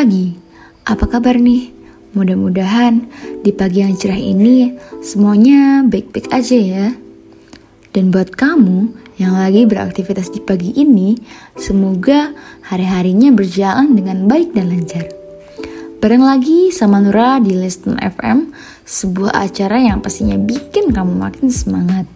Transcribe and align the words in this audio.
pagi, 0.00 0.32
apa 0.88 1.04
kabar 1.04 1.36
nih? 1.36 1.76
Mudah-mudahan 2.16 3.04
di 3.44 3.52
pagi 3.52 3.84
yang 3.84 3.92
cerah 4.00 4.16
ini 4.16 4.72
semuanya 5.04 5.84
baik-baik 5.84 6.32
aja 6.32 6.56
ya. 6.56 6.88
Dan 7.92 8.08
buat 8.08 8.32
kamu 8.32 8.96
yang 9.20 9.36
lagi 9.36 9.68
beraktivitas 9.68 10.32
di 10.32 10.40
pagi 10.40 10.72
ini, 10.72 11.20
semoga 11.60 12.32
hari-harinya 12.64 13.28
berjalan 13.28 13.92
dengan 13.92 14.24
baik 14.24 14.56
dan 14.56 14.72
lancar. 14.72 15.04
Bareng 16.00 16.24
lagi 16.24 16.72
sama 16.72 17.04
Nura 17.04 17.36
di 17.36 17.52
Listen 17.52 18.00
FM, 18.00 18.56
sebuah 18.88 19.36
acara 19.36 19.84
yang 19.84 20.00
pastinya 20.00 20.40
bikin 20.40 20.96
kamu 20.96 21.12
makin 21.12 21.52
semangat. 21.52 22.08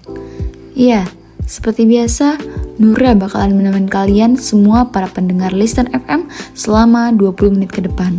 Iya, 0.73 1.05
seperti 1.45 1.89
biasa, 1.89 2.37
Nura 2.81 3.15
bakalan 3.15 3.55
menemani 3.55 3.87
kalian 3.87 4.35
semua 4.35 4.91
para 4.91 5.07
pendengar 5.07 5.55
Listen 5.55 5.87
FM 5.95 6.27
selama 6.59 7.15
20 7.15 7.55
menit 7.55 7.71
ke 7.71 7.85
depan. 7.85 8.19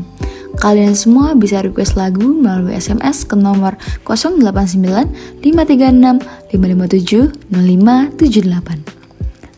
Kalian 0.63 0.95
semua 0.95 1.35
bisa 1.35 1.59
request 1.59 1.99
lagu 1.99 2.31
melalui 2.31 2.79
SMS 2.79 3.27
ke 3.27 3.35
nomor 3.35 3.75
089 4.07 5.43
536 5.43 5.43
557 5.43 7.51
0578. 7.51 8.95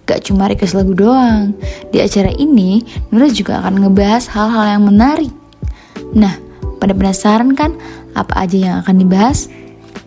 Gak 0.07 0.23
cuma 0.23 0.47
request 0.47 0.73
lagu 0.73 0.95
doang, 0.97 1.53
di 1.91 2.01
acara 2.01 2.31
ini 2.33 2.81
Nura 3.13 3.29
juga 3.29 3.61
akan 3.61 3.85
ngebahas 3.85 4.25
hal-hal 4.33 4.79
yang 4.79 4.83
menarik. 4.89 5.29
Nah, 6.17 6.33
pada 6.81 6.97
penasaran 6.97 7.53
kan 7.53 7.77
apa 8.17 8.47
aja 8.47 8.57
yang 8.57 8.75
akan 8.81 8.95
dibahas? 8.97 9.51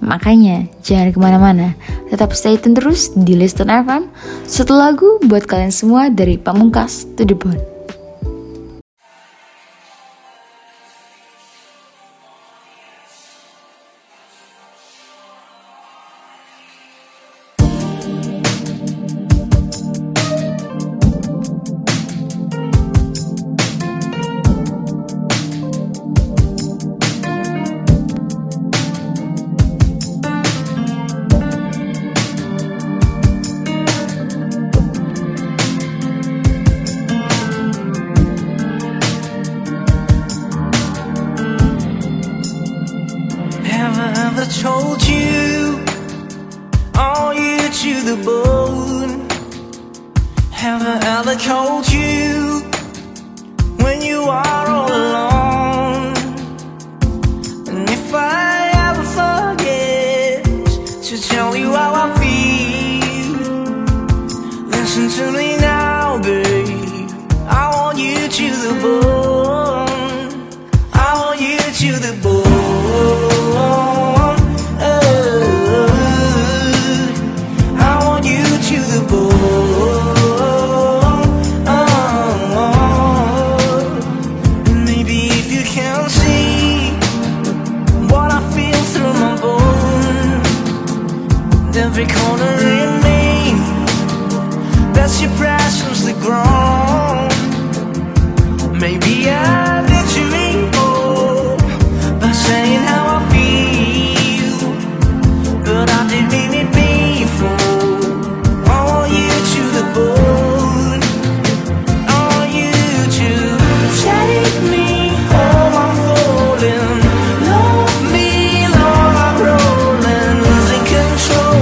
Makanya 0.01 0.67
jangan 0.81 1.13
ke 1.13 1.19
mana-mana, 1.21 1.77
tetap 2.09 2.33
stay 2.33 2.57
tune 2.57 2.75
terus 2.75 3.13
di 3.13 3.37
Listen 3.37 3.69
FM. 3.69 4.09
Satu 4.49 4.75
lagu 4.75 5.21
buat 5.29 5.45
kalian 5.45 5.73
semua 5.73 6.09
dari 6.09 6.41
Pamungkas 6.41 7.05
to 7.15 7.23
the 7.23 7.37
Bone. 7.37 7.70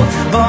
Bye. 0.09 0.48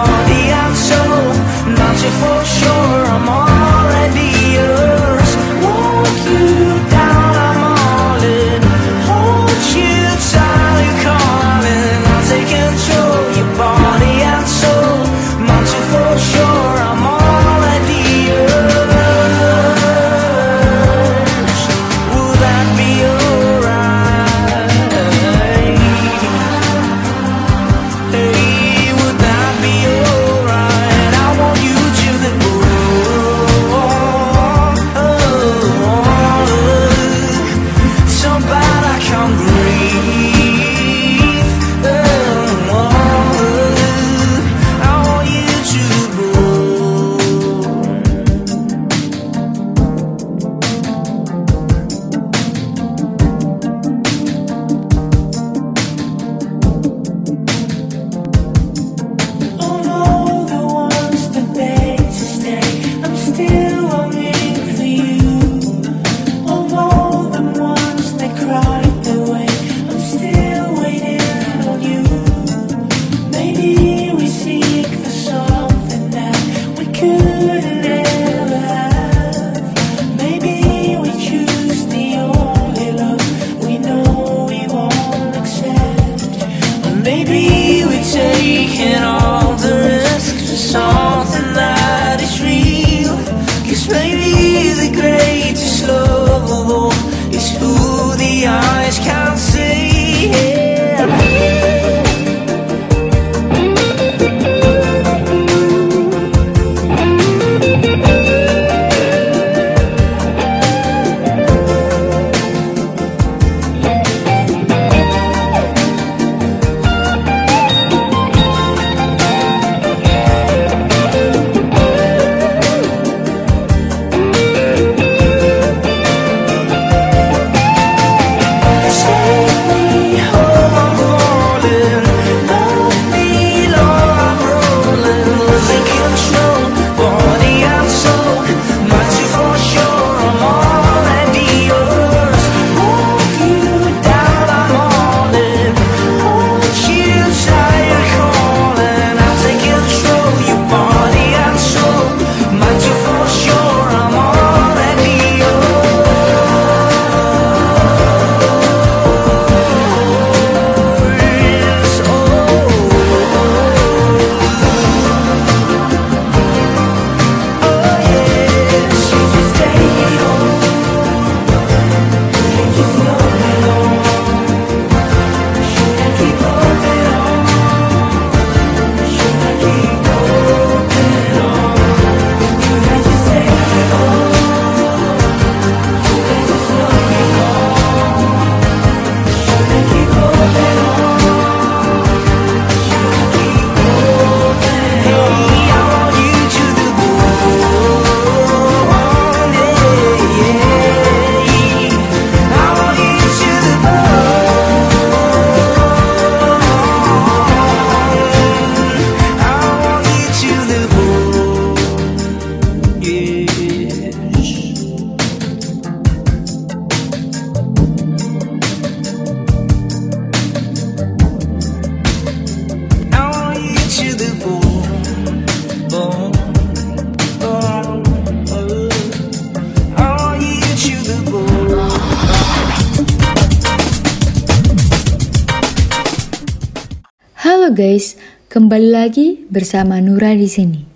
Guys, 237.69 238.17
kembali 238.49 238.89
lagi 238.89 239.45
bersama 239.45 240.01
Nura 240.01 240.33
di 240.33 240.49
sini. 240.49 240.89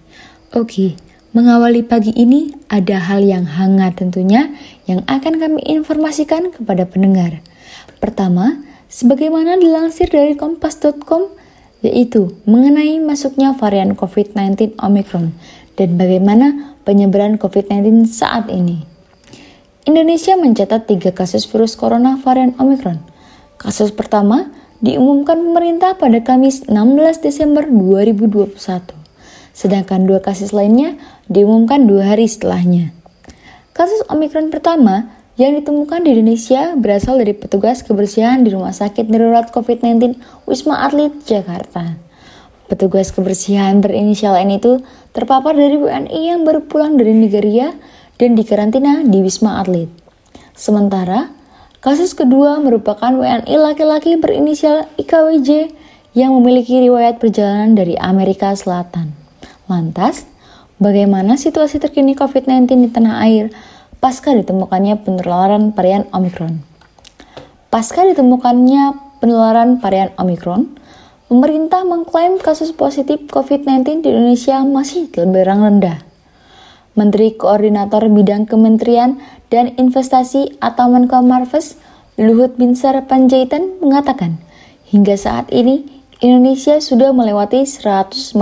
Oke, 0.58 0.98
mengawali 1.30 1.86
pagi 1.86 2.10
ini 2.18 2.50
ada 2.66 2.98
hal 2.98 3.22
yang 3.22 3.46
hangat 3.46 4.02
tentunya 4.02 4.50
yang 4.90 5.06
akan 5.06 5.38
kami 5.38 5.62
informasikan 5.70 6.50
kepada 6.50 6.90
pendengar. 6.90 7.46
Pertama, 8.02 8.58
sebagaimana 8.90 9.54
dilansir 9.62 10.10
dari 10.10 10.34
kompas.com 10.34 11.38
yaitu 11.86 12.34
mengenai 12.50 12.98
masuknya 13.06 13.54
varian 13.54 13.94
COVID-19 13.94 14.74
Omicron 14.82 15.30
dan 15.78 15.94
bagaimana 15.94 16.74
penyebaran 16.90 17.38
COVID-19 17.38 18.10
saat 18.10 18.50
ini. 18.50 18.82
Indonesia 19.86 20.34
mencatat 20.34 20.90
tiga 20.90 21.14
kasus 21.14 21.46
virus 21.46 21.78
corona 21.78 22.18
varian 22.18 22.58
Omicron. 22.58 22.98
Kasus 23.62 23.94
pertama 23.94 24.63
diumumkan 24.84 25.40
pemerintah 25.40 25.96
pada 25.96 26.20
Kamis 26.20 26.68
16 26.68 27.24
Desember 27.24 27.64
2021. 27.64 28.60
Sedangkan 29.56 30.04
dua 30.04 30.20
kasus 30.20 30.52
lainnya 30.52 31.00
diumumkan 31.32 31.88
dua 31.88 32.12
hari 32.12 32.28
setelahnya. 32.28 32.92
Kasus 33.72 34.04
Omikron 34.12 34.52
pertama 34.52 35.16
yang 35.40 35.56
ditemukan 35.56 36.04
di 36.04 36.20
Indonesia 36.20 36.76
berasal 36.76 37.16
dari 37.16 37.32
petugas 37.32 37.80
kebersihan 37.82 38.44
di 38.44 38.52
Rumah 38.52 38.76
Sakit 38.76 39.08
Darurat 39.08 39.50
COVID-19 39.56 40.20
Wisma 40.46 40.84
Atlet, 40.84 41.16
Jakarta. 41.24 41.96
Petugas 42.68 43.16
kebersihan 43.16 43.80
berinisial 43.80 44.36
N 44.36 44.60
itu 44.60 44.84
terpapar 45.16 45.56
dari 45.56 45.80
WNI 45.80 46.22
yang 46.36 46.44
baru 46.44 46.60
pulang 46.68 47.00
dari 47.00 47.16
Nigeria 47.16 47.72
dan 48.20 48.36
dikarantina 48.36 49.02
di 49.08 49.24
Wisma 49.24 49.64
Atlet. 49.64 49.88
Sementara, 50.54 51.34
Kasus 51.84 52.16
kedua 52.16 52.64
merupakan 52.64 53.12
WNI 53.12 53.60
laki-laki 53.60 54.16
berinisial 54.16 54.88
IKWJ 54.96 55.76
yang 56.16 56.32
memiliki 56.32 56.80
riwayat 56.80 57.20
perjalanan 57.20 57.76
dari 57.76 58.00
Amerika 58.00 58.56
Selatan. 58.56 59.12
Lantas, 59.68 60.24
bagaimana 60.80 61.36
situasi 61.36 61.84
terkini 61.84 62.16
COVID-19 62.16 62.72
di 62.72 62.88
tanah 62.88 63.28
air 63.28 63.52
pasca 64.00 64.32
ditemukannya 64.32 65.04
penularan 65.04 65.76
varian 65.76 66.08
Omicron? 66.16 66.64
Pasca 67.68 68.08
ditemukannya 68.08 69.20
penularan 69.20 69.84
varian 69.84 70.16
Omicron, 70.16 70.72
pemerintah 71.28 71.84
mengklaim 71.84 72.40
kasus 72.40 72.72
positif 72.72 73.28
COVID-19 73.28 74.08
di 74.08 74.08
Indonesia 74.08 74.64
masih 74.64 75.12
terbilang 75.12 75.60
rendah. 75.60 76.13
Menteri 76.94 77.34
Koordinator 77.34 78.06
Bidang 78.10 78.46
Kementerian 78.46 79.18
dan 79.50 79.74
Investasi 79.78 80.58
atau 80.62 80.94
Menko 80.94 81.26
Marves 81.26 81.78
Luhut 82.22 82.54
Binsar 82.54 82.94
Panjaitan 83.10 83.82
mengatakan, 83.82 84.38
hingga 84.94 85.18
saat 85.18 85.50
ini 85.50 85.82
Indonesia 86.22 86.78
sudah 86.78 87.10
melewati 87.10 87.66
157 87.66 88.38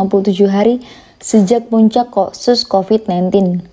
hari 0.52 0.84
sejak 1.24 1.72
puncak 1.72 2.12
kasus 2.12 2.68
COVID-19 2.68 3.64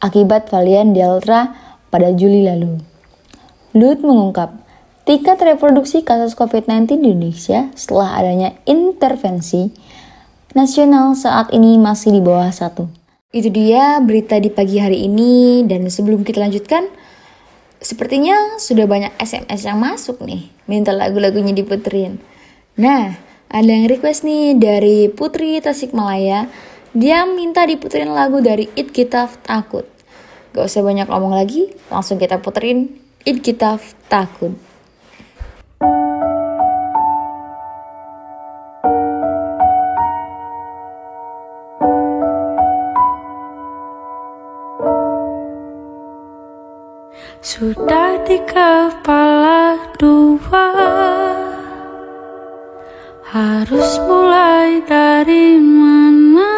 akibat 0.00 0.48
varian 0.48 0.96
Delta 0.96 1.52
pada 1.92 2.08
Juli 2.16 2.48
lalu. 2.48 2.80
Luhut 3.76 4.00
mengungkap, 4.00 4.56
tingkat 5.04 5.36
reproduksi 5.44 6.00
kasus 6.00 6.32
COVID-19 6.32 6.88
di 6.88 7.12
Indonesia 7.12 7.68
setelah 7.76 8.16
adanya 8.16 8.56
intervensi 8.64 9.68
nasional 10.56 11.12
saat 11.12 11.52
ini 11.52 11.76
masih 11.76 12.16
di 12.16 12.20
bawah 12.24 12.48
satu. 12.48 13.01
Itu 13.32 13.48
dia 13.48 13.96
berita 14.04 14.36
di 14.36 14.52
pagi 14.52 14.76
hari 14.76 15.08
ini 15.08 15.64
dan 15.64 15.88
sebelum 15.88 16.20
kita 16.20 16.36
lanjutkan, 16.36 16.84
sepertinya 17.80 18.60
sudah 18.60 18.84
banyak 18.84 19.08
SMS 19.16 19.64
yang 19.64 19.80
masuk 19.80 20.20
nih, 20.20 20.52
minta 20.68 20.92
lagu-lagunya 20.92 21.56
diputerin. 21.56 22.20
Nah, 22.76 23.16
ada 23.48 23.70
yang 23.72 23.88
request 23.88 24.28
nih 24.28 24.52
dari 24.60 25.08
Putri 25.08 25.56
Tasikmalaya, 25.64 26.52
dia 26.92 27.24
minta 27.24 27.64
diputerin 27.64 28.12
lagu 28.12 28.44
dari 28.44 28.68
It 28.76 28.92
Kita 28.92 29.32
Takut. 29.40 29.88
Gak 30.52 30.68
usah 30.68 30.84
banyak 30.84 31.08
ngomong 31.08 31.32
lagi, 31.32 31.72
langsung 31.88 32.20
kita 32.20 32.36
puterin 32.36 33.00
It 33.24 33.40
Kita 33.40 33.80
Takut. 34.12 34.71
Kepala 48.46 49.78
dua. 49.96 50.68
Harus 53.32 53.90
mulai 54.04 54.84
dari 54.84 55.56
mana? 55.56 56.52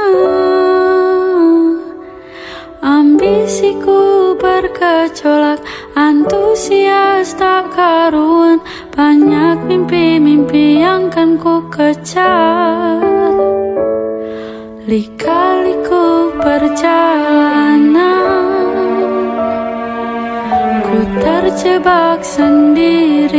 Ambisiku 2.82 4.34
bergejolak 4.36 5.62
Antusias 5.94 7.38
tak 7.38 7.70
karuan. 7.72 8.58
Banyak 8.90 9.64
mimpi-mimpi 9.70 10.82
yang 10.82 11.08
kan 11.08 11.38
ku 11.38 11.62
kejar 11.70 13.13
terjebak 21.54 22.18
sendirian. 22.26 23.38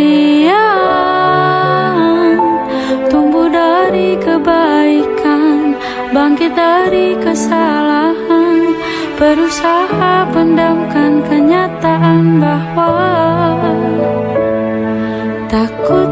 Tumbuh 3.12 3.52
dari 3.52 4.16
kebaikan 4.16 5.76
Bangkit 6.16 6.56
dari 6.56 7.12
kesalahan. 7.20 8.72
Berusaha 9.20 10.32
pendamkan 10.32 11.28
kenyataan 11.28 12.40
bahwa 12.40 13.04
Takut 15.52 16.08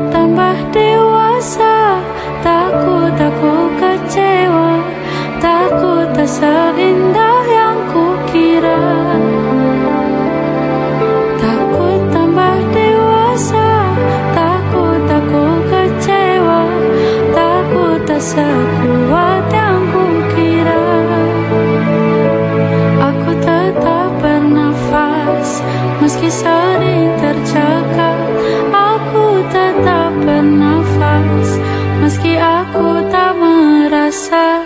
rasa 34.13 34.62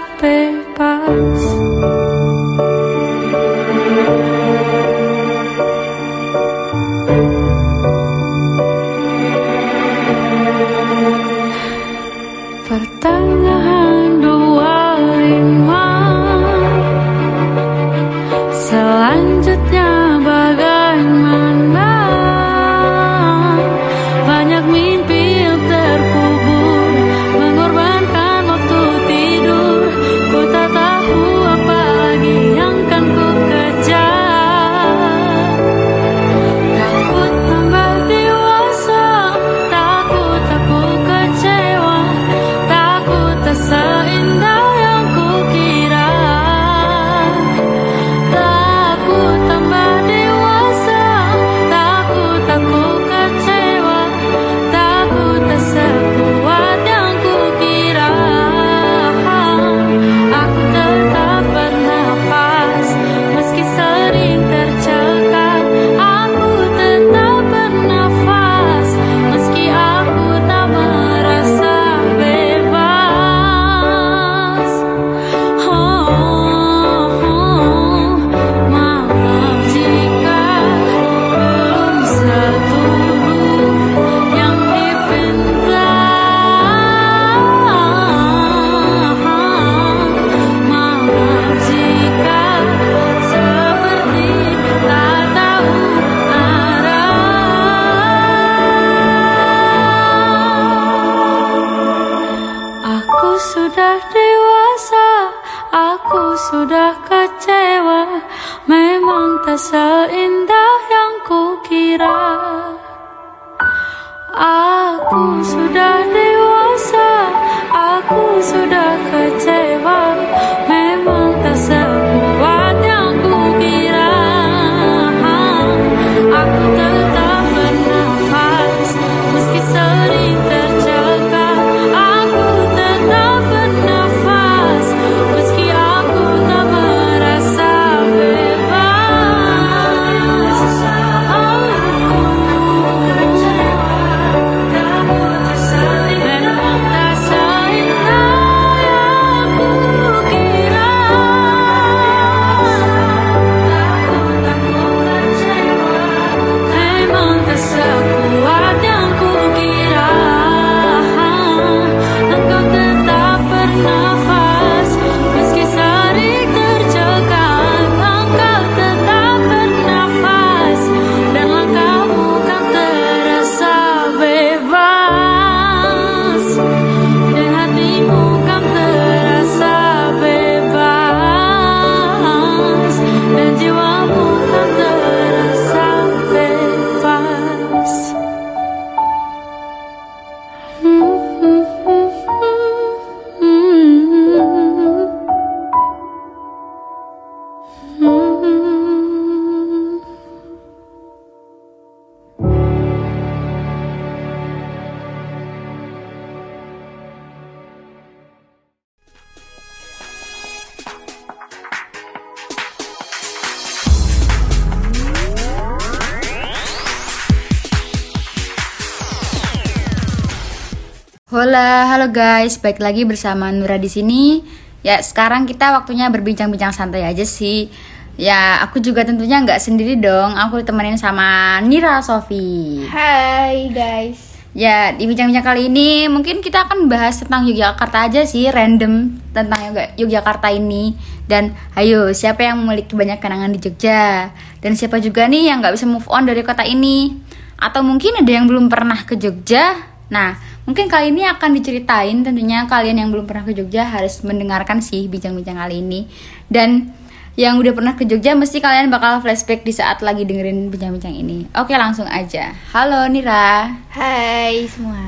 halo 221.98 222.14
guys, 222.14 222.62
baik 222.62 222.78
lagi 222.78 223.10
bersama 223.10 223.50
Nura 223.50 223.82
di 223.82 223.90
sini. 223.90 224.46
Ya, 224.86 225.02
sekarang 225.02 225.50
kita 225.50 225.74
waktunya 225.74 226.06
berbincang-bincang 226.14 226.70
santai 226.70 227.02
aja 227.02 227.26
sih. 227.26 227.74
Ya, 228.22 228.62
aku 228.62 228.78
juga 228.78 229.02
tentunya 229.02 229.42
nggak 229.42 229.58
sendiri 229.58 229.98
dong. 229.98 230.38
Aku 230.38 230.62
ditemenin 230.62 231.02
sama 231.02 231.58
Nira 231.66 231.98
Sofi. 232.06 232.86
Hai 232.86 233.74
guys. 233.74 234.38
Ya, 234.54 234.94
di 234.94 235.10
bincang-bincang 235.10 235.42
kali 235.42 235.74
ini 235.74 236.06
mungkin 236.06 236.46
kita 236.46 236.70
akan 236.70 236.86
bahas 236.86 237.18
tentang 237.18 237.50
Yogyakarta 237.50 238.14
aja 238.14 238.22
sih, 238.30 238.46
random 238.46 239.18
tentang 239.34 239.74
Yogyakarta 239.98 240.54
ini. 240.54 240.94
Dan 241.26 241.58
ayo, 241.74 242.14
siapa 242.14 242.46
yang 242.46 242.62
memiliki 242.62 242.94
banyak 242.94 243.18
kenangan 243.18 243.50
di 243.50 243.58
Jogja? 243.58 244.30
Dan 244.62 244.78
siapa 244.78 245.02
juga 245.02 245.26
nih 245.26 245.50
yang 245.50 245.66
nggak 245.66 245.74
bisa 245.74 245.90
move 245.90 246.06
on 246.14 246.30
dari 246.30 246.46
kota 246.46 246.62
ini? 246.62 247.18
Atau 247.58 247.82
mungkin 247.82 248.22
ada 248.22 248.30
yang 248.30 248.46
belum 248.46 248.70
pernah 248.70 249.02
ke 249.02 249.18
Jogja? 249.18 249.98
Nah, 250.14 250.47
mungkin 250.68 250.92
kali 250.92 251.16
ini 251.16 251.24
akan 251.24 251.56
diceritain 251.56 252.28
tentunya 252.28 252.68
kalian 252.68 253.00
yang 253.00 253.10
belum 253.10 253.24
pernah 253.24 253.48
ke 253.48 253.56
Jogja 253.56 253.88
harus 253.88 254.20
mendengarkan 254.28 254.84
sih 254.84 255.08
bincang-bincang 255.08 255.56
kali 255.56 255.80
ini. 255.80 256.12
Dan 256.52 256.92
yang 257.40 257.56
udah 257.56 257.72
pernah 257.72 257.96
ke 257.96 258.04
Jogja 258.04 258.36
mesti 258.36 258.60
kalian 258.60 258.92
bakal 258.92 259.24
flashback 259.24 259.64
di 259.64 259.72
saat 259.72 260.04
lagi 260.04 260.28
dengerin 260.28 260.68
bincang-bincang 260.68 261.16
ini. 261.16 261.48
Oke, 261.56 261.72
langsung 261.80 262.06
aja. 262.12 262.52
Halo 262.76 263.08
Nira. 263.08 263.72
Hai 263.96 264.68
semua. 264.68 265.00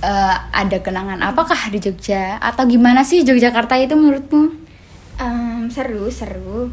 Eh, 0.00 0.36
ada 0.54 0.78
kenangan 0.80 1.20
apakah 1.26 1.58
di 1.74 1.82
Jogja 1.82 2.38
atau 2.40 2.64
gimana 2.64 3.02
sih 3.02 3.26
Yogyakarta 3.26 3.76
itu 3.82 3.98
menurutmu? 3.98 4.54
Em, 5.20 5.68
seru 5.68 6.06
seru. 6.08 6.70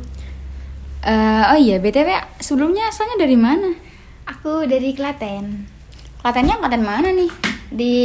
Eh, 1.01 1.43
oh 1.51 1.57
iya 1.57 1.81
btw 1.81 2.37
sebelumnya 2.37 2.87
asalnya 2.87 3.17
dari 3.17 3.35
mana? 3.35 3.73
Aku 4.29 4.63
dari 4.69 4.93
Klaten. 4.93 5.65
Klatennya 6.21 6.61
Klaten 6.61 6.83
mana 6.85 7.09
nih? 7.11 7.46
Di 7.71 7.95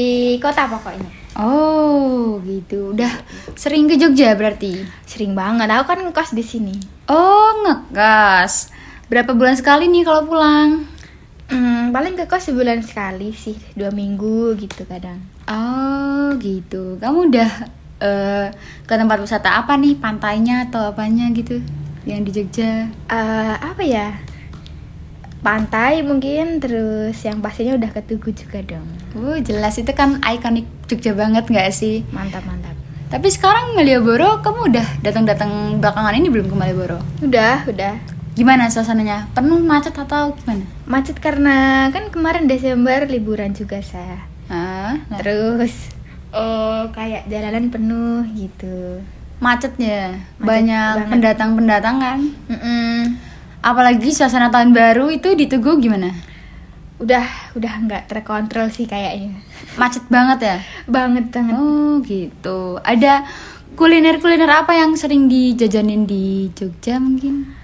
kota 0.42 0.66
pokoknya. 0.66 1.10
Oh 1.32 2.36
gitu, 2.44 2.92
udah 2.92 3.08
sering 3.56 3.88
ke 3.88 3.96
Jogja 3.96 4.36
berarti? 4.36 4.84
Sering 5.08 5.32
banget. 5.32 5.64
Aku 5.72 5.88
kan 5.88 6.04
ngekos 6.04 6.36
di 6.36 6.44
sini. 6.44 6.76
Oh 7.08 7.64
ngegas. 7.64 8.68
Berapa 9.08 9.32
bulan 9.32 9.56
sekali 9.56 9.88
nih 9.88 10.04
kalau 10.04 10.28
pulang? 10.28 10.84
Hmm, 11.48 11.92
paling 11.92 12.16
ngekos 12.16 12.52
sebulan 12.52 12.80
sekali 12.84 13.32
sih, 13.32 13.56
dua 13.76 13.92
minggu 13.92 14.56
gitu 14.60 14.84
kadang. 14.88 15.20
Oh 15.48 16.32
gitu, 16.40 16.96
kamu 17.00 17.32
udah 17.32 17.50
eh, 18.00 18.46
ke 18.84 18.94
tempat 18.96 19.20
wisata 19.20 19.60
apa 19.60 19.76
nih? 19.76 19.96
Pantainya 19.96 20.68
atau 20.68 20.92
apanya 20.92 21.28
gitu? 21.32 21.60
Yang 22.04 22.20
di 22.24 22.30
Jogja? 22.36 22.72
Eh, 23.08 23.54
apa 23.56 23.82
ya? 23.84 24.16
Pantai 25.42 26.06
mungkin 26.06 26.62
terus 26.62 27.18
yang 27.20 27.42
pastinya 27.42 27.74
udah 27.74 27.90
ke 27.90 28.00
Tugu 28.00 28.30
juga 28.30 28.62
dong. 28.62 28.86
Oh 29.12 29.34
jelas 29.36 29.74
itu 29.74 29.90
kan 29.90 30.22
ikonik 30.22 30.70
Jogja 30.86 31.12
banget 31.12 31.50
nggak 31.50 31.66
sih? 31.68 32.06
Mantap 32.08 32.46
mantap. 32.46 32.78
Tapi 33.10 33.26
sekarang 33.26 33.74
Malioboro 33.74 34.38
kamu 34.38 34.70
udah 34.70 34.86
datang-datang 35.02 35.50
belakangan 35.76 36.14
ini 36.14 36.30
belum 36.30 36.46
ke 36.46 36.54
Malioboro? 36.54 37.02
Udah 37.20 37.66
udah. 37.66 37.98
Gimana 38.32 38.70
suasananya? 38.70 39.28
Penuh 39.34 39.60
macet 39.60 39.92
atau 39.92 40.32
gimana? 40.32 40.62
Macet 40.86 41.18
karena 41.18 41.90
kan 41.90 42.08
kemarin 42.08 42.46
Desember 42.46 43.04
liburan 43.04 43.50
juga 43.50 43.82
saya. 43.82 44.22
Ah, 44.46 44.94
nah, 45.10 45.18
Terus 45.18 45.90
oh 46.30 46.86
kayak 46.88 47.26
jalanan 47.26 47.68
penuh 47.68 48.22
gitu. 48.32 49.02
macetnya 49.36 50.22
Macet 50.38 50.46
banyak 50.46 50.92
banget. 50.96 51.10
pendatang-pendatang 51.10 51.96
kan. 51.98 52.18
Mm-mm. 52.46 53.18
Apalagi 53.62 54.10
suasana 54.10 54.50
tahun 54.50 54.74
baru 54.74 55.06
itu 55.14 55.38
di 55.38 55.46
Tugu 55.46 55.78
gimana? 55.78 56.10
Udah 56.98 57.54
udah 57.54 57.72
nggak 57.86 58.10
terkontrol 58.10 58.66
sih 58.74 58.90
kayaknya. 58.90 59.38
Macet 59.78 60.02
banget 60.10 60.38
ya? 60.42 60.56
Banget 60.90 61.30
banget. 61.30 61.54
Oh 61.54 62.02
gitu. 62.02 62.82
Ada 62.82 63.22
kuliner-kuliner 63.78 64.50
apa 64.50 64.74
yang 64.74 64.98
sering 64.98 65.30
dijajanin 65.30 66.10
di 66.10 66.50
Jogja 66.58 66.98
mungkin? 66.98 67.54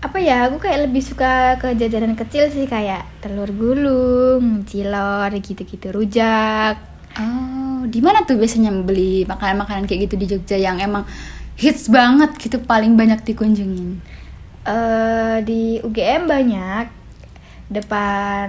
Apa 0.00 0.24
ya? 0.24 0.48
Aku 0.48 0.56
kayak 0.56 0.88
lebih 0.88 1.04
suka 1.04 1.60
ke 1.60 1.76
jajanan 1.76 2.16
kecil 2.16 2.48
sih 2.48 2.64
kayak 2.64 3.04
telur 3.20 3.52
gulung, 3.52 4.64
cilor 4.64 5.28
gitu-gitu, 5.36 5.92
rujak. 5.92 6.80
Oh, 7.20 7.84
di 7.84 8.00
mana 8.00 8.24
tuh 8.24 8.40
biasanya 8.40 8.72
beli 8.72 9.28
makanan-makanan 9.28 9.84
kayak 9.84 10.08
gitu 10.08 10.14
di 10.16 10.26
Jogja 10.32 10.56
yang 10.56 10.80
emang 10.80 11.04
hits 11.60 11.92
banget 11.92 12.40
gitu 12.40 12.56
paling 12.64 12.96
banyak 12.96 13.20
dikunjungin? 13.20 14.00
Eh 14.62 15.36
di 15.42 15.62
UGM 15.78 16.24
banyak 16.24 16.86
depan 17.68 18.48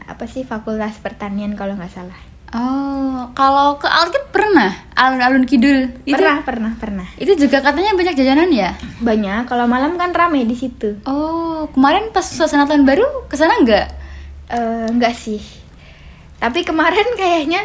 apa 0.00 0.24
sih 0.24 0.42
Fakultas 0.42 0.96
Pertanian 0.98 1.52
kalau 1.52 1.74
nggak 1.74 1.90
salah. 1.90 2.20
Oh, 2.50 3.30
kalau 3.30 3.78
ke 3.78 3.86
Alkit 3.86 4.26
pernah 4.28 4.74
alun-alun 4.92 5.46
kidul 5.46 5.86
itu 6.02 6.18
Pernah, 6.18 6.42
pernah, 6.42 6.72
pernah. 6.74 7.06
itu 7.14 7.38
juga 7.38 7.62
katanya 7.62 7.94
banyak 7.94 8.18
jajanan 8.18 8.50
ya? 8.50 8.74
Banyak. 8.98 9.46
Kalau 9.46 9.70
malam 9.70 9.94
kan 9.94 10.10
rame 10.10 10.42
di 10.42 10.58
situ. 10.58 10.98
Oh, 11.06 11.70
kemarin 11.70 12.10
pas 12.10 12.26
suasana 12.26 12.66
tahun 12.66 12.82
baru 12.82 13.06
ke 13.30 13.38
sana 13.38 13.54
nggak? 13.54 13.86
Eh, 14.50 14.86
enggak 14.90 15.14
sih. 15.14 15.38
Tapi 16.42 16.66
kemarin 16.66 17.14
kayaknya 17.20 17.62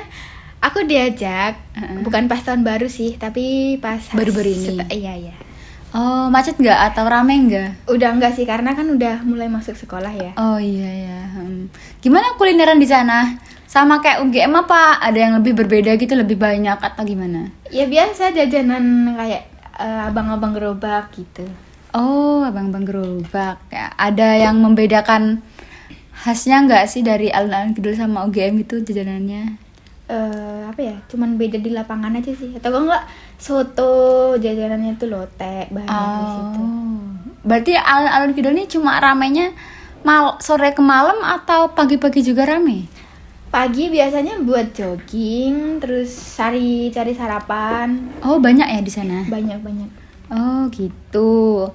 aku 0.62 0.86
diajak, 0.86 1.58
Heeh. 1.74 2.06
bukan 2.06 2.30
pas 2.30 2.46
tahun 2.46 2.62
baru 2.62 2.86
sih, 2.86 3.18
tapi 3.18 3.78
pas 3.82 4.02
Baru-baru 4.14 4.54
ini? 4.54 4.86
iya 4.94 5.14
iya. 5.18 5.36
Oh, 5.96 6.28
macet 6.28 6.60
nggak 6.60 6.92
atau 6.92 7.08
rame 7.08 7.48
nggak? 7.48 7.88
Udah 7.88 8.12
enggak 8.12 8.36
sih 8.36 8.44
karena 8.44 8.76
kan 8.76 8.84
udah 8.92 9.24
mulai 9.24 9.48
masuk 9.48 9.80
sekolah 9.80 10.12
ya. 10.12 10.36
Oh 10.36 10.60
iya 10.60 10.92
ya. 11.08 11.22
Hmm. 11.32 11.72
Gimana 12.04 12.36
kulineran 12.36 12.76
di 12.76 12.84
sana? 12.84 13.40
Sama 13.64 14.04
kayak 14.04 14.28
UGM 14.28 14.52
apa? 14.60 15.00
Ada 15.00 15.16
yang 15.24 15.34
lebih 15.40 15.56
berbeda 15.56 15.96
gitu, 15.96 16.20
lebih 16.20 16.36
banyak 16.36 16.76
atau 16.76 17.00
gimana? 17.08 17.48
Ya 17.72 17.88
biasa 17.88 18.36
jajanan 18.36 19.16
kayak 19.16 19.48
eh, 19.80 20.02
abang-abang 20.04 20.52
gerobak 20.52 21.16
gitu. 21.16 21.48
Oh, 21.96 22.44
abang-abang 22.44 22.84
gerobak. 22.84 23.64
Ya, 23.72 23.88
ada 23.96 24.36
yang 24.36 24.60
membedakan 24.60 25.40
khasnya 26.12 26.60
nggak 26.68 26.92
sih 26.92 27.08
dari 27.08 27.32
alun-alun 27.32 27.72
kidul 27.72 27.96
sama 27.96 28.28
UGM 28.28 28.68
itu 28.68 28.84
jajanannya? 28.84 29.65
Eh 30.06 30.62
apa 30.66 30.82
ya? 30.82 30.96
Cuman 31.10 31.38
beda 31.38 31.58
di 31.58 31.74
lapangan 31.74 32.14
aja 32.18 32.32
sih. 32.34 32.54
Atau 32.58 32.74
enggak 32.86 33.06
soto 33.42 34.36
jajanannya 34.38 34.98
tuh 35.02 35.10
lotek 35.10 35.74
banyak 35.74 35.90
di 35.90 36.26
situ. 36.30 36.62
Oh, 36.62 37.00
berarti 37.46 37.74
alun-alun 37.78 38.34
kidul 38.38 38.54
ini 38.54 38.66
cuma 38.70 38.98
ramenya 39.02 39.54
mal 40.06 40.38
sore 40.38 40.72
ke 40.78 40.82
malam 40.86 41.18
atau 41.26 41.74
pagi-pagi 41.74 42.22
juga 42.22 42.46
rame? 42.46 42.86
Pagi 43.50 43.88
biasanya 43.88 44.42
buat 44.44 44.76
jogging, 44.76 45.80
terus 45.80 46.12
cari 46.36 46.92
cari 46.92 47.16
sarapan. 47.16 48.14
Oh, 48.20 48.38
banyak 48.38 48.68
ya 48.68 48.82
di 48.84 48.92
sana. 48.92 49.24
Banyak-banyak. 49.26 49.90
Oh, 50.30 50.68
gitu. 50.76 51.66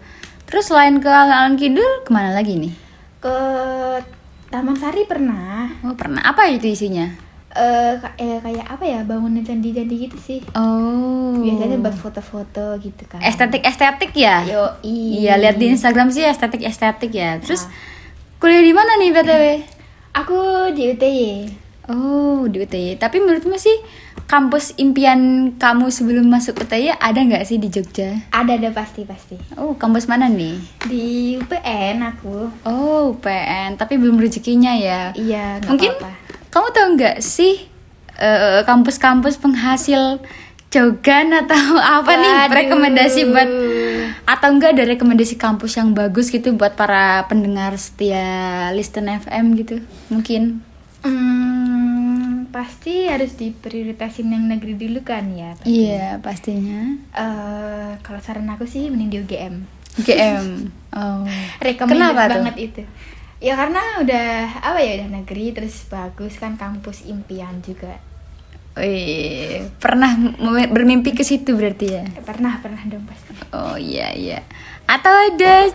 Terus 0.45 0.67
selain 0.67 0.99
ke 1.01 1.09
alun-alun 1.09 1.57
kidul, 1.57 2.05
ke 2.05 2.11
mana 2.13 2.37
lagi 2.37 2.59
nih? 2.59 2.75
Ke 3.23 3.37
Taman 4.51 4.77
Sari 4.77 5.07
pernah. 5.07 5.71
Oh, 5.87 5.95
pernah. 5.95 6.21
Apa 6.27 6.51
itu 6.51 6.69
isinya? 6.69 7.07
Eh 7.51 7.95
ka- 7.99 8.15
eh, 8.17 8.39
kayak 8.39 8.67
apa 8.69 8.85
ya? 8.85 9.01
Bangunan 9.03 9.43
candi-candi 9.43 10.07
gitu 10.07 10.17
sih. 10.17 10.39
Oh. 10.53 11.35
Biasanya 11.37 11.79
buat 11.79 11.93
foto-foto 11.93 12.79
gitu 12.79 13.03
kan. 13.05 13.19
estetik-estetik 13.21 14.15
ya? 14.15 14.47
Yo, 14.47 14.65
Iya, 14.81 15.35
lihat 15.37 15.57
di 15.57 15.67
Instagram 15.69 16.09
sih 16.09 16.23
estetik-estetik 16.23 17.11
ya. 17.11 17.39
Terus 17.39 17.67
kuliah 18.39 18.63
di 18.63 18.71
mana 18.71 18.95
nih 18.97 19.11
BTW? 19.11 19.45
Aku 20.13 20.35
di 20.71 20.91
UTY. 20.91 21.31
Oh, 21.87 22.47
di 22.47 22.63
UTY. 22.63 22.95
Tapi 22.97 23.19
menurutmu 23.19 23.55
sih 23.57 23.75
kampus 24.25 24.79
impian 24.79 25.19
kamu 25.55 25.91
sebelum 25.91 26.31
masuk 26.31 26.55
UTY 26.57 26.95
ada 26.95 27.19
nggak 27.19 27.43
sih 27.43 27.59
di 27.59 27.67
Jogja? 27.67 28.15
Ada 28.31 28.63
ada 28.63 28.71
pasti 28.71 29.03
pasti. 29.03 29.35
Oh, 29.55 29.75
kampus 29.75 30.07
mana 30.07 30.31
nih? 30.31 30.55
Di 30.87 31.35
UPN 31.35 31.99
aku. 32.01 32.47
Oh, 32.63 33.19
PN. 33.19 33.75
Tapi 33.75 33.99
belum 33.99 34.23
rezekinya 34.23 34.71
ya. 34.71 35.11
Iya, 35.13 35.59
Mungkin 35.67 35.99
apa-apa. 35.99 36.30
Kamu 36.51 36.67
tahu 36.71 36.89
nggak 36.95 37.19
sih 37.21 37.67
eh, 38.17 38.61
kampus-kampus 38.63 39.39
penghasil 39.39 40.19
jogan 40.69 41.33
atau 41.33 41.59
apa 41.99 42.13
nih 42.13 42.33
Waduh. 42.37 42.55
rekomendasi 42.55 43.21
buat 43.27 43.51
atau 44.25 44.49
enggak 44.49 44.75
ada 44.75 44.85
rekomendasi 44.89 45.35
kampus 45.35 45.75
yang 45.75 45.91
bagus 45.91 46.29
gitu 46.29 46.55
buat 46.55 46.75
para 46.75 47.27
pendengar 47.27 47.75
setia 47.75 48.23
Listen 48.71 49.07
FM 49.09 49.55
gitu 49.57 49.83
mungkin 50.07 50.63
Hmm, 51.01 52.45
pasti 52.53 53.09
harus 53.09 53.33
diprioritasin 53.33 54.29
yang 54.29 54.45
negeri 54.45 54.77
dulu 54.77 55.01
kan 55.01 55.33
ya. 55.33 55.57
iya 55.65 56.21
pastinya 56.21 56.93
Eh, 57.11 57.91
kalau 58.05 58.21
saran 58.21 58.45
aku 58.47 58.69
sih 58.69 58.93
mending 58.93 59.09
di 59.09 59.17
UGM. 59.19 59.55
GM 60.07 60.69
oh 60.93 61.25
tuh? 62.29 62.35
banget 62.37 62.57
itu. 62.61 62.83
Ya 63.41 63.57
karena 63.57 63.81
udah 64.05 64.29
apa 64.61 64.79
ya 64.79 65.01
udah 65.01 65.09
negeri 65.17 65.57
terus 65.57 65.89
bagus 65.89 66.37
kan 66.37 66.61
kampus 66.61 67.09
impian 67.09 67.65
juga. 67.65 67.97
Wih, 68.77 69.67
pernah 69.83 70.15
bermimpi 70.71 71.11
ke 71.11 71.27
situ 71.27 71.59
berarti 71.59 71.87
ya 71.91 72.07
Pernah 72.23 72.63
pernah 72.63 72.79
dong 72.87 73.03
pasti. 73.03 73.35
oh 73.51 73.75
iya 73.75 74.15
iya 74.15 74.39
atau 74.87 75.11
ada 75.11 75.75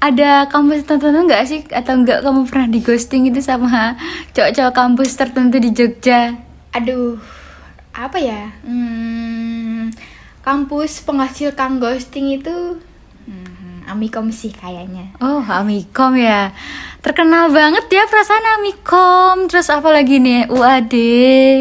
ada 0.00 0.30
kampus 0.48 0.88
tertentu 0.88 1.28
nggak 1.28 1.44
sih 1.44 1.60
atau 1.68 1.92
enggak 1.92 2.24
kamu 2.24 2.48
pernah 2.48 2.66
di 2.72 2.80
ghosting 2.80 3.28
itu 3.28 3.44
sama 3.44 4.00
cowok-cowok 4.32 4.72
kampus 4.72 5.12
tertentu 5.12 5.60
di 5.60 5.76
Jogja 5.76 6.32
Aduh, 6.72 7.20
apa 7.92 8.16
ya? 8.16 8.48
Hmm, 8.64 9.92
kampus 10.40 11.04
penghasil 11.04 11.52
kang 11.52 11.76
ghosting 11.76 12.40
itu 12.40 12.80
Amikom 13.92 14.28
sih 14.28 14.48
kayaknya. 14.48 15.12
Oh, 15.18 15.40
Amikom 15.40 16.16
ya. 16.16 16.50
Terkenal 16.98 17.50
banget 17.50 17.86
ya 17.86 18.04
perasaan 18.06 18.56
Amikom. 18.56 19.46
Terus 19.46 19.68
apa 19.68 19.88
lagi 19.88 20.16
nih? 20.16 20.48
UAD. 20.48 20.94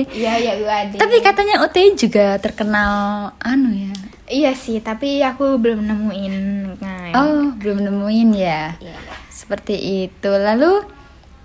Iya 0.07 0.33
ya 0.39 0.53
UAD. 0.57 0.95
Tapi 0.95 1.15
katanya 1.19 1.59
UTI 1.61 1.91
juga 1.93 2.37
terkenal 2.37 2.91
anu 3.37 3.69
ya. 3.69 3.93
iya 4.25 4.55
sih, 4.55 4.79
tapi 4.79 5.19
aku 5.19 5.59
belum 5.59 5.83
nemuin. 5.83 6.35
Nah, 6.79 7.11
Oh, 7.13 7.51
belum 7.53 7.83
nemuin 7.83 8.29
ya. 8.31 8.71
iya. 8.79 8.95
Seperti 9.27 9.75
itu. 10.07 10.31
Lalu 10.31 10.87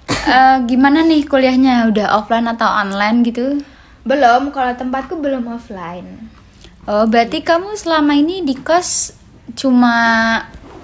eh, 0.31 0.57
gimana 0.64 1.03
nih 1.03 1.27
kuliahnya? 1.27 1.90
Udah 1.90 2.14
offline 2.14 2.46
atau 2.46 2.64
online 2.64 3.27
gitu? 3.27 3.59
Belum, 4.07 4.55
kalau 4.55 4.70
tempatku 4.72 5.18
belum 5.18 5.51
offline. 5.51 6.31
Oh, 6.87 7.03
berarti 7.05 7.42
kamu 7.42 7.75
selama 7.75 8.14
ini 8.14 8.46
di 8.46 8.55
kos 8.55 9.11
cuma 9.59 9.94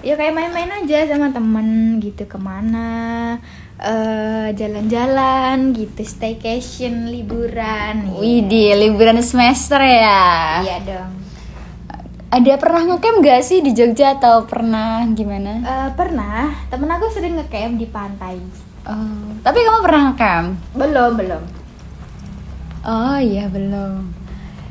Ya 0.02 0.14
kayak 0.14 0.34
main-main 0.34 0.82
aja 0.82 1.06
sama 1.06 1.30
temen 1.30 1.68
gitu 1.98 2.26
ke 2.26 2.34
mana 2.34 3.38
eh 3.78 4.50
jalan-jalan 4.52 5.70
gitu 5.72 6.02
staycation 6.02 7.06
liburan 7.08 8.10
Wih, 8.12 8.42
di 8.44 8.70
liburan 8.72 9.18
semester 9.18 9.78
ya. 9.78 10.58
iya 10.60 10.78
dong 10.80 11.10
Ada 12.28 12.56
pernah 12.56 12.82
ngecamp 12.88 13.20
gak 13.20 13.42
sih 13.42 13.60
di 13.60 13.70
Jogja 13.70 14.16
atau 14.16 14.42
pernah 14.42 15.04
gimana? 15.10 15.60
Eh, 15.60 15.90
pernah 15.92 16.48
temen 16.66 16.88
aku 16.88 17.06
sering 17.08 17.36
ngecamp 17.36 17.74
di 17.76 17.86
pantai 17.86 18.38
Oh, 18.82 19.38
tapi 19.40 19.62
kamu 19.62 19.78
pernah 19.80 20.02
ngecamp? 20.08 20.48
belum 20.72 21.10
belum 21.16 21.42
Oh 22.82 23.14
iya 23.14 23.46
belum. 23.46 24.21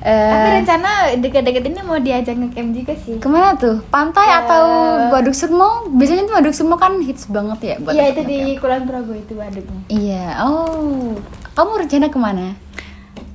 Tapi 0.02 0.10
Eh 0.44 0.54
rencana 0.58 0.92
deket-deket 1.16 1.64
ini 1.64 1.82
mau 1.82 1.96
diajak 1.96 2.34
ngecamp 2.34 2.70
juga 2.74 2.94
sih 2.96 3.16
ke 3.16 3.28
mana 3.28 3.54
tuh? 3.54 3.86
Pantai 3.88 4.26
Ke- 4.26 4.38
atau 4.42 4.64
Waduk 5.10 5.32
Surmo? 5.32 5.86
Biasanya 5.92 6.26
tuh 6.26 6.36
Waduk 6.36 6.52
Surmo 6.52 6.76
kan 6.76 6.98
hits 7.00 7.26
banget 7.28 7.60
ya 7.64 7.76
buat 7.78 7.94
iya 7.94 8.10
itu 8.10 8.22
di 8.24 8.38
ngecamp. 8.50 8.60
Kulon 8.60 8.84
Progo 8.84 9.14
itu 9.14 9.34
waduknya 9.34 9.82
Iya. 9.88 10.26
Oh, 10.42 11.14
kamu 11.52 11.72
rencana 11.80 12.08
ke 12.08 12.18
mana? 12.18 12.48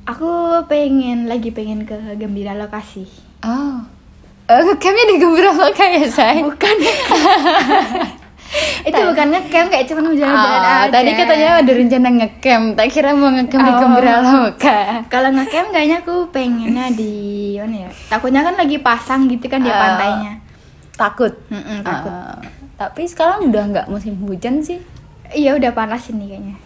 aku 0.05 0.31
pengen 0.65 1.27
lagi 1.27 1.51
pengen 1.51 1.83
ke 1.83 1.95
Gembira 2.15 2.53
Lokasi 2.53 3.07
Oh, 3.41 3.83
eh 4.45 4.61
ngecampnya 4.65 5.05
di 5.05 5.17
Gembira 5.17 5.51
Loka 5.53 5.83
ya 5.85 6.03
say? 6.05 6.43
bukan 6.43 6.75
itu 8.89 8.99
bukan 8.99 9.27
ngecamp 9.29 9.69
kayak 9.69 9.85
cuma 9.87 10.01
jalan-jalan 10.07 10.37
Oh, 10.37 10.67
aja 10.79 10.89
tadi 10.89 11.11
katanya 11.13 11.49
ada 11.59 11.73
rencana 11.73 12.09
ngecamp. 12.15 12.67
Tak 12.75 12.87
kira 12.89 13.11
mau 13.13 13.31
ngecamp 13.31 13.61
di 13.61 13.71
Oh. 13.71 13.79
Gembira 13.79 14.15
Loka. 14.21 14.79
Kalau 15.13 15.29
ngecamp 15.31 15.69
kayaknya 15.71 15.97
aku 16.01 16.15
pengennya 16.29 16.87
di 16.91 17.13
mana 17.57 17.77
ya? 17.85 17.91
Takutnya 18.09 18.41
kan 18.43 18.55
lagi 18.55 18.77
pasang 18.79 19.27
gitu 19.27 19.47
kan 19.47 19.61
di 19.61 19.69
Oh. 19.69 19.75
pantainya. 19.75 20.33
Takut. 20.93 21.33
Mm-mm, 21.49 21.83
takut. 21.83 22.09
Eh, 22.09 22.37
tapi 22.75 23.03
sekarang 23.05 23.49
udah 23.49 23.63
nggak 23.67 23.87
musim 23.87 24.17
hujan 24.19 24.61
sih. 24.61 24.81
Iya 25.29 25.55
udah 25.55 25.71
panas 25.71 26.07
ini 26.07 26.25
kayaknya. 26.27 26.57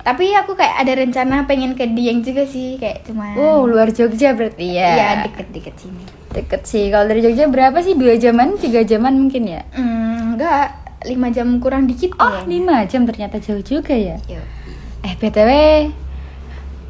Tapi 0.00 0.32
aku 0.34 0.52
kayak 0.54 0.76
ada 0.78 0.92
rencana 0.94 1.44
pengen 1.44 1.72
ke 1.72 1.84
Dieng 1.86 2.20
juga 2.20 2.42
sih 2.42 2.76
kayak 2.76 3.04
cuma 3.04 3.32
Oh, 3.34 3.64
luar 3.64 3.88
Jogja 3.90 4.32
berarti 4.32 4.72
ya? 4.72 4.88
Iya 4.90 5.08
deket-deket 5.24 5.74
sini. 5.76 6.02
Deket 6.30 6.62
sih. 6.64 6.88
Kalau 6.88 7.04
dari 7.04 7.20
Jogja 7.20 7.46
berapa 7.46 7.78
sih? 7.78 7.92
Dua 7.94 8.14
jaman, 8.14 8.56
tiga 8.56 8.80
jaman 8.80 9.14
mungkin 9.18 9.44
ya? 9.46 9.60
Hmm, 9.70 10.34
enggak 10.34 10.79
lima 11.00 11.28
jam 11.30 11.48
kurang 11.58 11.88
dikit 11.88 12.12
Oh, 12.14 12.28
kayaknya. 12.28 12.44
lima 12.46 12.76
jam 12.84 13.02
ternyata 13.04 13.40
jauh 13.40 13.60
juga 13.60 13.92
ya. 13.92 14.20
Yuk. 14.28 14.44
Eh, 15.00 15.14
btw, 15.16 15.50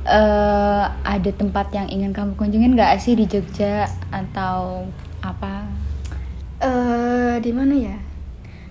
eh 0.02 0.84
ada 0.90 1.30
tempat 1.30 1.70
yang 1.70 1.86
ingin 1.86 2.10
kamu 2.10 2.34
kunjungin 2.34 2.74
nggak 2.74 2.98
sih 2.98 3.14
di 3.14 3.24
Jogja 3.24 3.86
atau 4.10 4.88
apa? 5.20 5.62
Eh 6.58 7.38
di 7.38 7.52
mana 7.54 7.74
ya? 7.76 7.96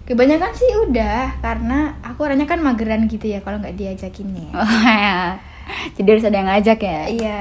Kebanyakan 0.04 0.52
sih 0.52 0.69
udah 0.89 1.38
karena 1.39 1.93
aku 2.02 2.25
orangnya 2.25 2.49
kan 2.49 2.60
mageran 2.60 3.06
gitu 3.06 3.30
ya 3.30 3.39
kalau 3.39 3.62
nggak 3.62 3.78
diajakin 3.78 4.28
ya. 4.34 4.49
Jadi 5.95 6.08
harus 6.10 6.25
ada 6.25 6.36
yang 6.36 6.49
ngajak 6.49 6.80
ya. 6.82 7.02
Iya. 7.08 7.38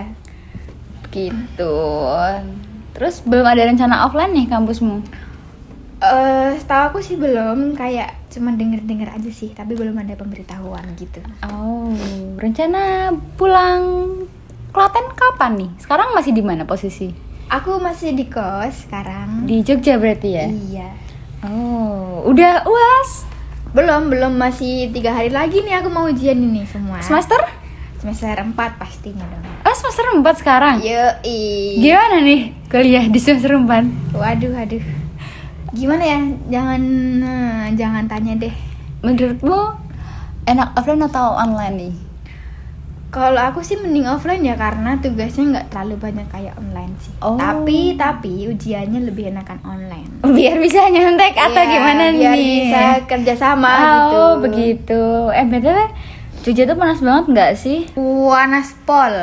Gitu. 1.08 1.76
Terus 2.92 3.24
belum 3.24 3.46
ada 3.48 3.64
rencana 3.64 4.04
offline 4.04 4.36
nih 4.36 4.46
kampusmu? 4.46 5.00
Eh, 5.98 6.50
setahu 6.62 6.94
aku 6.94 6.98
sih 7.02 7.18
belum 7.18 7.74
kayak 7.74 8.30
cuma 8.30 8.54
denger-denger 8.54 9.18
aja 9.18 9.30
sih, 9.34 9.50
tapi 9.50 9.74
belum 9.74 9.98
ada 9.98 10.14
pemberitahuan 10.14 10.86
gitu. 10.94 11.18
Oh, 11.42 11.90
rencana 12.38 13.10
pulang 13.34 14.14
Klaten 14.68 15.10
kapan 15.16 15.52
nih? 15.58 15.70
Sekarang 15.80 16.14
masih 16.14 16.30
di 16.30 16.44
mana 16.44 16.62
posisi? 16.62 17.10
Aku 17.50 17.80
masih 17.82 18.14
di 18.14 18.30
kos 18.30 18.86
sekarang. 18.86 19.48
Di 19.48 19.64
Jogja 19.64 19.98
berarti 19.98 20.28
ya? 20.38 20.46
Iya. 20.46 20.88
Oh, 21.42 22.22
udah 22.28 22.62
uas? 22.62 23.24
Belum, 23.74 24.06
belum 24.12 24.38
masih 24.38 24.92
tiga 24.94 25.16
hari 25.16 25.32
lagi 25.32 25.64
nih 25.64 25.82
aku 25.82 25.88
mau 25.90 26.06
ujian 26.06 26.38
ini 26.38 26.62
semua. 26.68 27.00
Semester? 27.02 27.40
Semester 27.98 28.38
4 28.38 28.54
pastinya 28.54 29.26
dong. 29.26 29.42
Oh, 29.66 29.74
semester 29.74 30.04
4 30.14 30.22
sekarang? 30.38 30.76
Yoi. 30.78 31.82
Gimana 31.82 32.22
nih 32.22 32.54
kuliah 32.70 33.08
di 33.08 33.18
semester 33.18 33.58
4? 33.58 34.14
Waduh, 34.14 34.52
aduh. 34.54 34.97
Gimana 35.72 36.04
ya? 36.04 36.20
Jangan 36.48 36.82
eh, 37.20 37.64
jangan 37.76 38.04
tanya 38.08 38.32
deh. 38.40 38.54
Menurutmu 39.04 39.60
enak 40.48 40.72
offline 40.74 41.04
atau 41.04 41.36
online 41.36 41.76
nih? 41.76 41.94
Kalau 43.08 43.40
aku 43.40 43.64
sih 43.64 43.80
mending 43.80 44.04
offline 44.04 44.44
ya 44.44 44.52
karena 44.52 45.00
tugasnya 45.00 45.44
nggak 45.48 45.66
terlalu 45.72 45.96
banyak 45.96 46.28
kayak 46.28 46.52
online 46.60 46.92
sih. 47.00 47.12
Oh. 47.24 47.40
Tapi 47.40 47.96
tapi 47.96 48.52
ujiannya 48.52 49.00
lebih 49.08 49.32
enakan 49.32 49.60
online. 49.64 50.20
Biar 50.36 50.60
bisa 50.60 50.88
nyontek 50.92 51.32
atau 51.32 51.62
Iya, 51.64 51.72
gimana 51.72 52.04
biar 52.12 52.34
nih? 52.36 52.44
bisa 52.44 52.82
kerjasama 53.08 53.72
oh, 53.72 53.84
gitu. 53.88 54.22
begitu. 54.44 55.02
Eh, 55.32 55.46
btw, 55.48 55.78
Jogja 56.44 56.64
tuh 56.68 56.76
panas 56.76 57.00
banget 57.00 57.24
nggak 57.32 57.52
sih? 57.56 57.78
Panas 57.96 58.76
pol. 58.84 59.14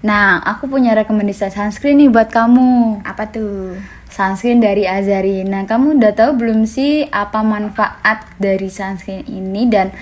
Nah, 0.00 0.40
aku 0.42 0.64
punya 0.66 0.96
rekomendasi 0.96 1.52
sunscreen 1.52 2.00
nih 2.00 2.08
buat 2.10 2.32
kamu. 2.32 3.04
Apa 3.04 3.30
tuh? 3.30 3.76
Sunscreen 4.10 4.58
dari 4.58 4.84
Azari. 4.84 5.46
Nah, 5.46 5.64
kamu 5.64 6.02
udah 6.02 6.12
tahu 6.12 6.34
belum 6.34 6.66
sih 6.66 7.06
apa 7.08 7.46
manfaat 7.46 8.26
dari 8.42 8.66
sunscreen 8.66 9.22
ini 9.30 9.70
dan 9.70 9.94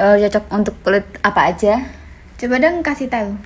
eh, 0.00 0.16
cocok 0.26 0.44
untuk 0.48 0.74
kulit 0.80 1.04
apa 1.20 1.52
aja? 1.52 1.84
Coba 2.40 2.56
dong 2.56 2.80
kasih 2.80 3.12
tahu. 3.12 3.36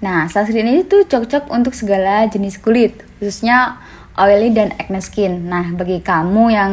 Nah, 0.00 0.24
sunscreen 0.26 0.72
ini 0.72 0.82
tuh 0.88 1.04
cocok 1.04 1.52
untuk 1.52 1.76
segala 1.76 2.24
jenis 2.32 2.56
kulit, 2.58 3.04
khususnya 3.20 3.76
oily 4.16 4.50
dan 4.56 4.72
acne 4.80 5.04
skin. 5.04 5.46
Nah, 5.46 5.68
bagi 5.76 6.00
kamu 6.00 6.44
yang 6.48 6.72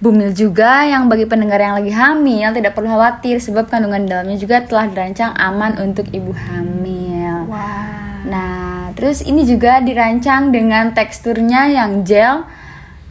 bumil 0.00 0.32
juga, 0.32 0.84
yang 0.88 1.06
bagi 1.12 1.28
pendengar 1.28 1.60
yang 1.60 1.76
lagi 1.76 1.92
hamil, 1.94 2.50
tidak 2.56 2.72
perlu 2.72 2.88
khawatir 2.92 3.36
sebab 3.38 3.68
kandungan 3.68 4.08
dalamnya 4.08 4.40
juga 4.40 4.64
telah 4.64 4.88
dirancang 4.90 5.32
aman 5.36 5.76
untuk 5.80 6.08
ibu 6.08 6.32
hamil. 6.32 7.48
Wah. 7.52 8.24
Nah, 8.24 8.63
terus 8.94 9.20
ini 9.20 9.44
juga 9.44 9.78
dirancang 9.82 10.54
dengan 10.54 10.94
teksturnya 10.94 11.70
yang 11.70 12.02
gel, 12.06 12.46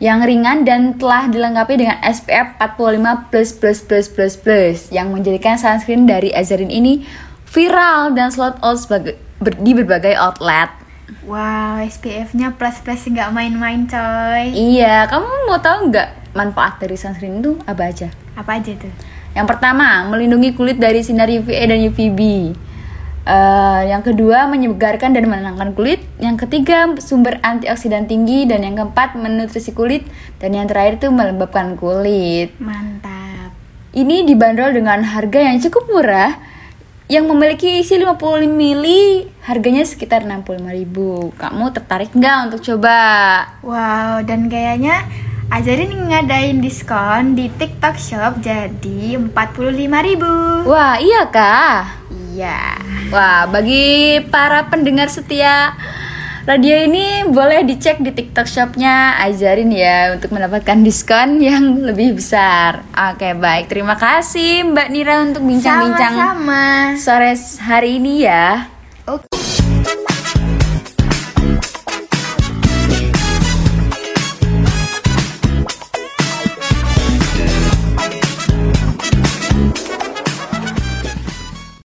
yang 0.03 0.19
ringan 0.19 0.67
dan 0.67 0.99
telah 0.99 1.31
dilengkapi 1.31 1.79
dengan 1.79 1.97
SPF 2.03 2.59
45 2.59 3.31
plus 3.31 3.49
plus 3.55 3.79
plus 3.79 4.07
plus 4.11 4.35
plus 4.35 4.77
yang 4.91 5.15
menjadikan 5.15 5.55
sunscreen 5.55 6.03
dari 6.03 6.33
Azarin 6.35 6.67
ini 6.67 7.07
viral 7.47 8.11
dan 8.11 8.33
sold 8.33 8.59
out 8.59 8.81
sebagai 8.81 9.15
ber- 9.39 9.59
di 9.61 9.71
berbagai 9.71 10.17
outlet. 10.17 10.73
Wow, 11.23 11.79
SPF-nya 11.83 12.55
plus 12.59 12.83
plus 12.83 13.07
nggak 13.07 13.31
main-main 13.31 13.87
coy. 13.87 14.51
Iya, 14.51 15.07
kamu 15.07 15.27
mau 15.47 15.59
tahu 15.61 15.93
nggak 15.93 16.35
manfaat 16.35 16.83
dari 16.83 16.99
sunscreen 16.99 17.39
itu 17.39 17.55
apa 17.63 17.87
aja? 17.87 18.11
Apa 18.35 18.59
aja 18.59 18.75
tuh? 18.75 18.91
Yang 19.33 19.47
pertama, 19.49 20.03
melindungi 20.09 20.51
kulit 20.53 20.77
dari 20.77 20.99
sinar 20.99 21.29
UVA 21.31 21.63
dan 21.69 21.79
UVB. 21.79 22.19
Eh, 23.23 23.81
yang 23.87 24.03
kedua, 24.03 24.51
menyegarkan 24.51 25.15
dan 25.15 25.31
menenangkan 25.31 25.71
kulit. 25.71 26.03
Yang 26.19 26.47
ketiga, 26.47 26.91
sumber 26.99 27.39
antioksidan 27.39 28.03
tinggi. 28.03 28.43
Dan 28.43 28.67
yang 28.67 28.75
keempat, 28.75 29.15
menutrisi 29.15 29.71
kulit. 29.71 30.03
Dan 30.43 30.59
yang 30.59 30.67
terakhir 30.67 30.99
itu 30.99 31.07
melembabkan 31.07 31.79
kulit. 31.79 32.51
Mantap. 32.59 33.55
Ini 33.95 34.27
dibanderol 34.27 34.75
dengan 34.75 35.07
harga 35.07 35.39
yang 35.39 35.55
cukup 35.63 35.87
murah. 35.87 36.35
Yang 37.07 37.25
memiliki 37.31 37.69
isi 37.83 37.99
50 37.99 38.47
ml, 38.47 38.85
harganya 39.43 39.83
sekitar 39.83 40.23
65.000. 40.23 41.35
Kamu 41.35 41.65
tertarik 41.75 42.11
nggak 42.15 42.37
untuk 42.47 42.59
coba? 42.63 42.99
Wow, 43.59 44.23
dan 44.23 44.47
kayaknya 44.47 45.03
Ajarin 45.53 46.09
ngadain 46.09 46.65
diskon 46.65 47.37
di 47.37 47.45
TikTok 47.45 47.93
Shop 47.99 48.41
jadi 48.41 49.21
45.000. 49.21 50.65
Wah, 50.65 50.97
iya 50.97 51.29
kah? 51.29 52.01
Iya. 52.33 52.81
Wah, 53.13 53.45
bagi 53.45 54.17
para 54.33 54.65
pendengar 54.65 55.05
setia 55.05 55.77
radio 56.49 56.75
ini 56.75 57.29
boleh 57.29 57.61
dicek 57.61 58.01
di 58.01 58.09
TikTok 58.09 58.49
shopnya 58.49 59.21
Ajarin 59.21 59.69
ya 59.69 60.17
untuk 60.17 60.33
mendapatkan 60.33 60.81
diskon 60.81 61.37
yang 61.37 61.85
lebih 61.85 62.17
besar. 62.17 62.81
Oke, 63.13 63.37
baik. 63.37 63.69
Terima 63.69 63.93
kasih 63.93 64.65
Mbak 64.65 64.87
Nira 64.89 65.21
untuk 65.21 65.45
bincang-bincang 65.45 66.13
sore 66.97 67.37
hari 67.61 68.01
ini 68.01 68.25
ya. 68.25 68.72